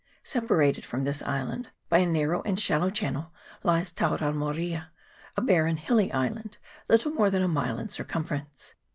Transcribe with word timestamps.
Separated 0.23 0.83
from 0.83 1.03
this 1.03 1.21
island 1.21 1.69
by 1.87 1.99
a 1.99 2.07
narrow 2.07 2.41
and 2.41 2.59
shal 2.59 2.79
low 2.79 2.89
channel, 2.89 3.31
lies 3.61 3.93
Tauramoria, 3.93 4.87
a 5.37 5.41
barren 5.43 5.77
hilly 5.77 6.11
island, 6.11 6.57
little 6.89 7.11
more 7.11 7.29
than 7.29 7.43
a 7.43 7.47
mile 7.47 7.77
in 7.77 7.89
circumference. 7.89 8.73